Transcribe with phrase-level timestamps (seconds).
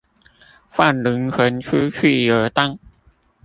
[0.71, 2.79] 放靈魂出去遊蕩